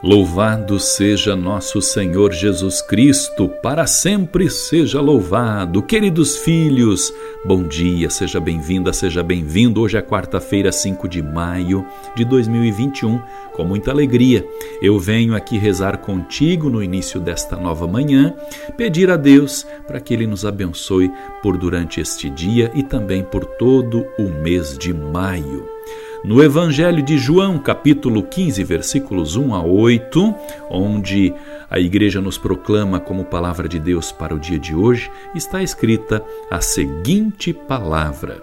Louvado 0.00 0.78
seja 0.78 1.34
nosso 1.34 1.82
Senhor 1.82 2.32
Jesus 2.32 2.80
Cristo, 2.80 3.48
para 3.48 3.84
sempre 3.84 4.48
seja 4.48 5.00
louvado. 5.00 5.82
Queridos 5.82 6.36
filhos, 6.36 7.12
bom 7.44 7.64
dia, 7.64 8.08
seja 8.08 8.38
bem-vinda, 8.38 8.92
seja 8.92 9.24
bem-vindo. 9.24 9.80
Hoje 9.80 9.96
é 9.96 10.00
quarta-feira, 10.00 10.70
5 10.70 11.08
de 11.08 11.20
maio 11.20 11.84
de 12.14 12.24
2021. 12.24 13.20
Com 13.52 13.64
muita 13.64 13.90
alegria, 13.90 14.46
eu 14.80 15.00
venho 15.00 15.34
aqui 15.34 15.58
rezar 15.58 15.98
contigo 15.98 16.70
no 16.70 16.80
início 16.80 17.18
desta 17.18 17.56
nova 17.56 17.88
manhã, 17.88 18.32
pedir 18.76 19.10
a 19.10 19.16
Deus 19.16 19.66
para 19.84 19.98
que 19.98 20.14
Ele 20.14 20.28
nos 20.28 20.46
abençoe 20.46 21.10
por 21.42 21.58
durante 21.58 22.00
este 22.00 22.30
dia 22.30 22.70
e 22.72 22.84
também 22.84 23.24
por 23.24 23.44
todo 23.44 24.06
o 24.16 24.28
mês 24.28 24.78
de 24.78 24.94
maio. 24.94 25.77
No 26.24 26.42
Evangelho 26.42 27.00
de 27.00 27.16
João, 27.16 27.58
capítulo 27.58 28.24
15, 28.24 28.64
versículos 28.64 29.36
1 29.36 29.54
a 29.54 29.62
8, 29.62 30.34
onde 30.68 31.32
a 31.70 31.78
igreja 31.78 32.20
nos 32.20 32.36
proclama 32.36 32.98
como 32.98 33.24
palavra 33.24 33.68
de 33.68 33.78
Deus 33.78 34.10
para 34.10 34.34
o 34.34 34.38
dia 34.38 34.58
de 34.58 34.74
hoje, 34.74 35.08
está 35.32 35.62
escrita 35.62 36.24
a 36.50 36.60
seguinte 36.60 37.52
palavra: 37.52 38.42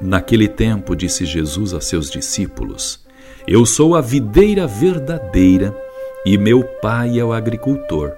Naquele 0.00 0.46
tempo 0.46 0.94
disse 0.94 1.26
Jesus 1.26 1.74
a 1.74 1.80
seus 1.80 2.08
discípulos: 2.08 3.04
Eu 3.46 3.66
sou 3.66 3.96
a 3.96 4.00
videira 4.00 4.64
verdadeira 4.64 5.76
e 6.24 6.38
meu 6.38 6.62
pai 6.62 7.18
é 7.18 7.24
o 7.24 7.32
agricultor. 7.32 8.12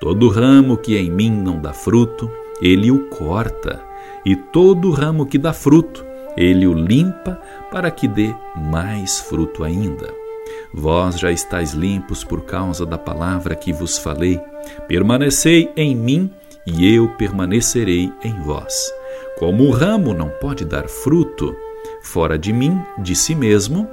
Todo 0.00 0.28
ramo 0.28 0.78
que 0.78 0.96
em 0.96 1.10
mim 1.10 1.30
não 1.30 1.60
dá 1.60 1.74
fruto, 1.74 2.30
ele 2.62 2.90
o 2.90 3.10
corta, 3.10 3.78
e 4.24 4.34
todo 4.34 4.90
ramo 4.90 5.26
que 5.26 5.36
dá 5.36 5.52
fruto, 5.52 6.09
ele 6.36 6.66
o 6.66 6.72
limpa 6.72 7.40
para 7.70 7.90
que 7.90 8.06
dê 8.06 8.34
mais 8.56 9.18
fruto 9.20 9.64
ainda. 9.64 10.12
Vós 10.72 11.18
já 11.18 11.30
estáis 11.30 11.72
limpos 11.72 12.24
por 12.24 12.42
causa 12.42 12.86
da 12.86 12.98
palavra 12.98 13.54
que 13.54 13.72
vos 13.72 13.98
falei. 13.98 14.40
Permanecei 14.86 15.70
em 15.76 15.94
mim 15.94 16.30
e 16.66 16.94
eu 16.94 17.08
permanecerei 17.16 18.12
em 18.22 18.40
vós. 18.40 18.92
Como 19.38 19.64
o 19.64 19.70
ramo 19.70 20.12
não 20.14 20.28
pode 20.28 20.64
dar 20.64 20.88
fruto 20.88 21.56
fora 22.02 22.38
de 22.38 22.52
mim, 22.52 22.80
de 22.98 23.14
si 23.14 23.34
mesmo, 23.34 23.88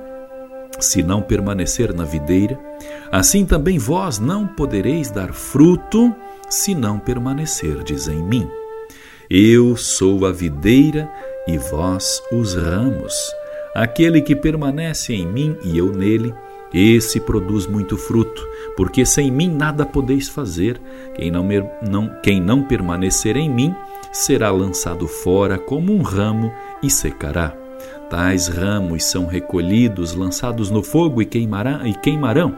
se 0.80 1.02
não 1.02 1.22
permanecer 1.22 1.94
na 1.94 2.04
videira, 2.04 2.60
assim 3.12 3.46
também 3.46 3.80
vós 3.80 4.20
não 4.20 4.46
podereis 4.46 5.10
dar 5.10 5.34
fruto 5.34 6.14
se 6.50 6.76
não 6.76 7.00
permanecerdes 7.00 8.08
em 8.08 8.22
mim. 8.22 8.48
Eu 9.30 9.76
sou 9.76 10.26
a 10.26 10.32
videira 10.32 11.12
e 11.48 11.58
vós 11.58 12.22
os 12.32 12.56
ramos. 12.56 13.14
Aquele 13.74 14.22
que 14.22 14.36
permanece 14.36 15.14
em 15.14 15.26
mim 15.26 15.56
e 15.64 15.78
eu 15.78 15.92
nele, 15.92 16.34
esse 16.74 17.20
produz 17.20 17.66
muito 17.66 17.98
fruto, 17.98 18.46
porque 18.76 19.06
sem 19.06 19.32
mim 19.32 19.50
nada 19.50 19.86
podeis 19.86 20.28
fazer. 20.28 20.80
Quem 21.16 21.32
não, 21.32 21.48
não, 21.82 22.10
quem 22.22 22.42
não 22.42 22.64
permanecer 22.64 23.38
em 23.38 23.50
mim 23.50 23.74
será 24.12 24.52
lançado 24.52 25.08
fora 25.08 25.58
como 25.58 25.94
um 25.94 26.02
ramo 26.02 26.52
e 26.84 26.90
secará. 26.90 27.56
Tais 28.10 28.48
ramos 28.48 29.04
são 29.04 29.26
recolhidos, 29.26 30.14
lançados 30.14 30.70
no 30.70 30.82
fogo 30.82 31.22
e, 31.22 31.26
queimará, 31.26 31.82
e 31.86 31.94
queimarão. 31.94 32.58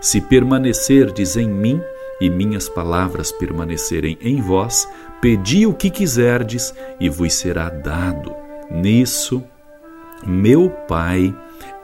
Se 0.00 0.20
permanecerdes 0.20 1.36
em 1.36 1.48
mim 1.48 1.80
e 2.22 2.30
minhas 2.30 2.68
palavras 2.68 3.32
permanecerem 3.32 4.16
em 4.20 4.40
vós, 4.40 4.88
pedi 5.20 5.66
o 5.66 5.74
que 5.74 5.90
quiserdes 5.90 6.72
e 7.00 7.08
vos 7.08 7.34
será 7.34 7.68
dado. 7.68 8.32
Nisso, 8.70 9.42
meu 10.24 10.70
Pai 10.86 11.34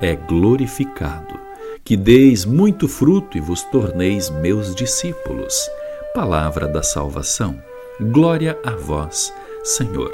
é 0.00 0.14
glorificado, 0.14 1.34
que 1.82 1.96
deis 1.96 2.44
muito 2.44 2.86
fruto 2.86 3.36
e 3.36 3.40
vos 3.40 3.64
torneis 3.64 4.30
meus 4.30 4.76
discípulos. 4.76 5.68
Palavra 6.14 6.68
da 6.68 6.84
salvação. 6.84 7.60
Glória 8.00 8.56
a 8.64 8.76
vós, 8.76 9.34
Senhor. 9.64 10.12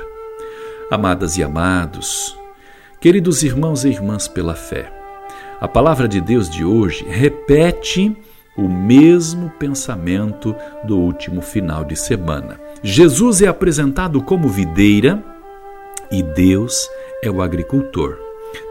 Amadas 0.90 1.36
e 1.36 1.42
amados, 1.42 2.34
queridos 2.98 3.42
irmãos 3.42 3.84
e 3.84 3.88
irmãs 3.88 4.26
pela 4.26 4.54
fé, 4.54 4.90
a 5.60 5.68
palavra 5.68 6.08
de 6.08 6.18
Deus 6.18 6.48
de 6.48 6.64
hoje 6.64 7.04
repete 7.06 8.16
o 8.56 8.68
mesmo 8.68 9.50
pensamento 9.58 10.54
do 10.84 10.98
último 10.98 11.40
final 11.40 11.84
de 11.84 11.96
semana. 11.96 12.60
Jesus 12.82 13.42
é 13.42 13.48
apresentado 13.48 14.22
como 14.22 14.48
videira 14.48 15.22
e 16.10 16.22
Deus 16.22 16.88
é 17.22 17.30
o 17.30 17.42
agricultor. 17.42 18.18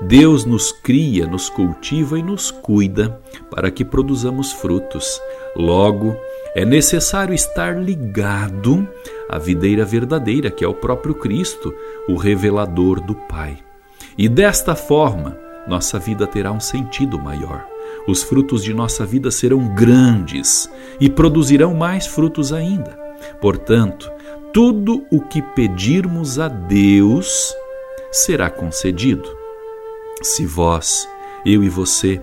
Deus 0.02 0.46
nos 0.46 0.72
cria, 0.72 1.28
nos 1.28 1.50
cultiva 1.50 2.18
e 2.18 2.24
nos 2.24 2.52
cuida 2.52 3.20
para 3.52 3.70
que 3.70 3.84
produzamos 3.84 4.54
frutos. 4.54 5.20
Logo, 5.56 6.16
é 6.56 6.64
necessário 6.64 7.34
estar 7.34 7.78
ligado 7.78 8.88
à 9.28 9.38
videira 9.38 9.84
verdadeira, 9.84 10.50
que 10.50 10.64
é 10.64 10.68
o 10.68 10.74
próprio 10.74 11.16
Cristo, 11.16 11.74
o 12.08 12.16
revelador 12.16 13.02
do 13.02 13.16
Pai. 13.16 13.58
E 14.18 14.30
desta 14.30 14.76
forma, 14.76 15.38
nossa 15.68 16.00
vida 16.00 16.26
terá 16.28 16.52
um 16.52 16.60
sentido 16.60 17.20
maior 17.20 17.73
os 18.08 18.24
frutos 18.24 18.64
de 18.64 18.74
nossa 18.74 19.06
vida 19.06 19.32
serão 19.32 19.74
grandes 19.74 20.70
e 21.00 21.10
produzirão 21.10 21.74
mais 21.74 22.06
frutos 22.06 22.52
ainda. 22.52 22.98
Portanto, 23.40 24.12
tudo 24.54 25.06
o 25.12 25.22
que 25.22 25.42
pedirmos 25.42 26.40
a 26.40 26.48
Deus 26.48 27.56
será 28.12 28.50
concedido. 28.50 29.28
Se 30.22 30.46
vós, 30.46 31.08
eu 31.46 31.64
e 31.64 31.70
você, 31.70 32.22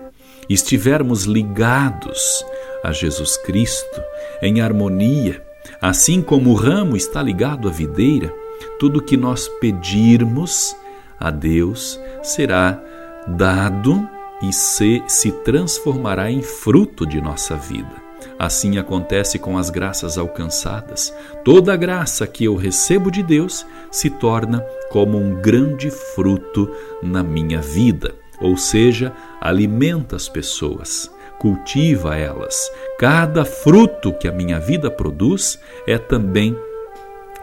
estivermos 0.48 1.24
ligados 1.24 2.44
a 2.84 2.92
Jesus 2.92 3.36
Cristo, 3.38 4.02
em 4.42 4.60
harmonia, 4.60 5.42
assim 5.80 6.22
como 6.22 6.50
o 6.50 6.54
ramo 6.54 6.96
está 6.96 7.22
ligado 7.22 7.68
à 7.68 7.70
videira, 7.70 8.32
tudo 8.78 8.98
o 8.98 9.02
que 9.02 9.16
nós 9.16 9.48
pedirmos 9.60 10.74
a 11.18 11.30
Deus 11.30 12.00
será 12.22 12.80
dado 13.26 14.08
e 14.42 14.52
se, 14.52 15.02
se 15.06 15.30
transformará 15.30 16.30
em 16.30 16.42
fruto 16.42 17.06
de 17.06 17.20
nossa 17.20 17.56
vida. 17.56 18.10
Assim 18.38 18.78
acontece 18.78 19.38
com 19.38 19.58
as 19.58 19.68
graças 19.68 20.16
alcançadas. 20.16 21.14
Toda 21.44 21.76
graça 21.76 22.26
que 22.26 22.44
eu 22.44 22.56
recebo 22.56 23.10
de 23.10 23.22
Deus 23.22 23.66
se 23.90 24.08
torna 24.08 24.60
como 24.90 25.18
um 25.18 25.40
grande 25.40 25.90
fruto 25.90 26.70
na 27.02 27.22
minha 27.22 27.60
vida, 27.60 28.14
ou 28.40 28.56
seja, 28.56 29.12
alimenta 29.40 30.16
as 30.16 30.28
pessoas, 30.28 31.10
cultiva 31.38 32.16
elas. 32.16 32.70
Cada 32.98 33.44
fruto 33.44 34.12
que 34.12 34.26
a 34.26 34.32
minha 34.32 34.58
vida 34.58 34.90
produz 34.90 35.58
é 35.86 35.98
também 35.98 36.56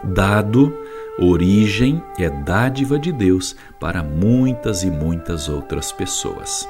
dado 0.04 0.76
origem, 1.20 2.02
é 2.18 2.30
dádiva 2.30 3.00
de 3.00 3.12
Deus 3.12 3.56
para 3.80 4.04
muitas 4.04 4.84
e 4.84 4.90
muitas 4.90 5.50
outras 5.50 5.92
pessoas. 5.92 6.68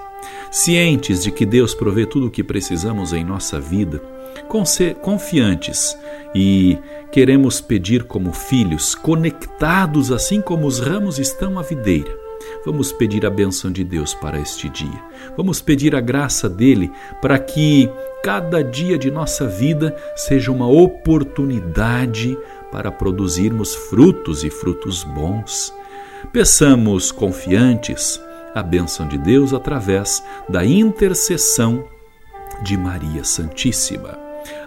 Cientes 0.51 1.23
de 1.23 1.31
que 1.31 1.45
Deus 1.45 1.73
provê 1.73 2.05
tudo 2.05 2.27
o 2.27 2.31
que 2.31 2.43
precisamos 2.43 3.13
em 3.13 3.23
nossa 3.23 3.59
vida, 3.59 4.01
confiantes 5.01 5.97
e 6.33 6.77
queremos 7.11 7.59
pedir 7.59 8.03
como 8.03 8.31
filhos, 8.31 8.95
conectados 8.95 10.11
assim 10.11 10.41
como 10.41 10.65
os 10.65 10.79
ramos 10.79 11.19
estão 11.19 11.59
à 11.59 11.61
videira. 11.61 12.27
Vamos 12.65 12.91
pedir 12.91 13.25
a 13.25 13.29
bênção 13.29 13.71
de 13.71 13.83
Deus 13.83 14.13
para 14.13 14.39
este 14.39 14.69
dia. 14.69 15.03
Vamos 15.35 15.61
pedir 15.61 15.95
a 15.95 16.01
graça 16.01 16.47
dele 16.47 16.91
para 17.21 17.37
que 17.39 17.89
cada 18.23 18.63
dia 18.63 18.97
de 18.97 19.09
nossa 19.09 19.47
vida 19.47 19.95
seja 20.15 20.51
uma 20.51 20.67
oportunidade 20.67 22.37
para 22.71 22.91
produzirmos 22.91 23.73
frutos 23.75 24.43
e 24.43 24.49
frutos 24.49 25.03
bons. 25.03 25.73
Peçamos 26.31 27.11
confiantes 27.11 28.19
a 28.57 28.63
bênção 28.63 29.07
de 29.07 29.17
Deus 29.17 29.53
através 29.53 30.23
da 30.49 30.65
intercessão 30.65 31.87
de 32.63 32.75
Maria 32.75 33.23
Santíssima. 33.23 34.17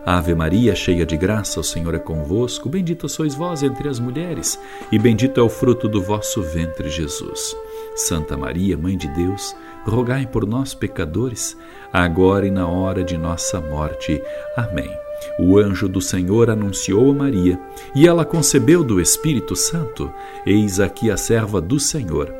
Ave 0.04 0.34
Maria, 0.34 0.74
cheia 0.74 1.04
de 1.04 1.16
graça, 1.16 1.60
o 1.60 1.64
Senhor 1.64 1.94
é 1.94 1.98
convosco. 1.98 2.68
Bendita 2.68 3.08
sois 3.08 3.34
vós 3.34 3.62
entre 3.62 3.88
as 3.88 3.98
mulheres, 3.98 4.58
e 4.92 4.98
bendito 4.98 5.40
é 5.40 5.42
o 5.42 5.48
fruto 5.48 5.88
do 5.88 6.00
vosso 6.02 6.42
ventre, 6.42 6.88
Jesus. 6.88 7.56
Santa 7.94 8.36
Maria, 8.36 8.76
Mãe 8.76 8.96
de 8.96 9.08
Deus, 9.08 9.54
rogai 9.84 10.26
por 10.26 10.46
nós, 10.46 10.74
pecadores, 10.74 11.56
agora 11.92 12.46
e 12.46 12.50
na 12.50 12.66
hora 12.66 13.02
de 13.02 13.16
nossa 13.16 13.60
morte. 13.60 14.22
Amém. 14.56 14.90
O 15.38 15.58
anjo 15.58 15.88
do 15.88 16.00
Senhor 16.00 16.50
anunciou 16.50 17.10
a 17.10 17.14
Maria, 17.14 17.58
e 17.94 18.06
ela 18.06 18.24
concebeu 18.24 18.82
do 18.82 19.00
Espírito 19.00 19.54
Santo. 19.54 20.10
Eis 20.46 20.80
aqui 20.80 21.10
a 21.10 21.16
serva 21.16 21.60
do 21.60 21.78
Senhor. 21.78 22.32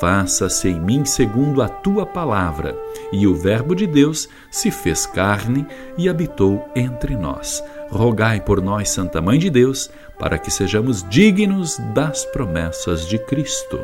Faça-se 0.00 0.68
em 0.68 0.80
mim 0.80 1.04
segundo 1.04 1.60
a 1.60 1.68
tua 1.68 2.06
palavra. 2.06 2.76
E 3.12 3.26
o 3.26 3.34
Verbo 3.34 3.74
de 3.74 3.86
Deus 3.86 4.28
se 4.50 4.70
fez 4.70 5.06
carne 5.06 5.66
e 5.96 6.08
habitou 6.08 6.68
entre 6.76 7.16
nós. 7.16 7.62
Rogai 7.90 8.40
por 8.40 8.62
nós, 8.62 8.90
Santa 8.90 9.20
Mãe 9.20 9.38
de 9.38 9.50
Deus, 9.50 9.90
para 10.18 10.38
que 10.38 10.50
sejamos 10.50 11.02
dignos 11.08 11.78
das 11.94 12.24
promessas 12.26 13.06
de 13.06 13.18
Cristo. 13.18 13.80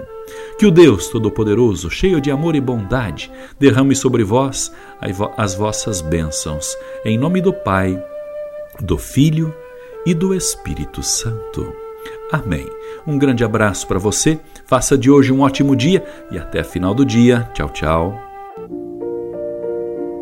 Que 0.58 0.66
o 0.66 0.70
Deus 0.70 1.08
Todo-Poderoso, 1.08 1.90
cheio 1.90 2.20
de 2.20 2.30
amor 2.30 2.56
e 2.56 2.60
bondade, 2.60 3.30
derrame 3.58 3.94
sobre 3.94 4.24
vós 4.24 4.72
as 5.36 5.54
vossas 5.54 6.00
bênçãos. 6.00 6.76
Em 7.04 7.18
nome 7.18 7.40
do 7.40 7.52
Pai, 7.52 8.02
do 8.80 8.98
Filho 8.98 9.54
e 10.04 10.14
do 10.14 10.34
Espírito 10.34 11.02
Santo. 11.02 11.72
Amém. 12.32 12.68
Um 13.06 13.18
grande 13.18 13.44
abraço 13.44 13.86
para 13.86 13.98
você, 13.98 14.40
faça 14.66 14.96
de 14.96 15.10
hoje 15.10 15.32
um 15.32 15.40
ótimo 15.40 15.76
dia 15.76 16.04
e 16.30 16.38
até 16.38 16.64
final 16.64 16.94
do 16.94 17.04
dia. 17.04 17.48
Tchau, 17.54 17.68
tchau. 17.68 18.23